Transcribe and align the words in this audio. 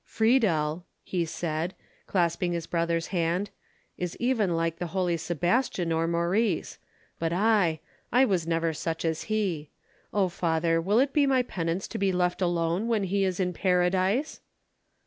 "Friedel," 0.03 0.83
he 1.03 1.25
said, 1.25 1.75
clasping 2.07 2.53
his 2.53 2.65
brother's 2.65 3.09
hand, 3.13 3.51
"is 3.99 4.17
even 4.19 4.55
like 4.55 4.79
the 4.79 4.87
holy 4.97 5.15
Sebastian 5.15 5.91
or 5.91 6.07
Maurice; 6.07 6.79
but 7.19 7.31
I—I 7.31 8.25
was 8.25 8.47
never 8.47 8.73
such 8.73 9.05
as 9.05 9.25
he. 9.25 9.69
O 10.11 10.27
father, 10.27 10.81
will 10.81 10.97
it 10.97 11.13
be 11.13 11.27
my 11.27 11.43
penance 11.43 11.87
to 11.89 11.99
be 11.99 12.11
left 12.11 12.41
alone 12.41 12.87
when 12.87 13.03
he 13.03 13.23
is 13.23 13.39
in 13.39 13.53
paradise?" 13.53 14.41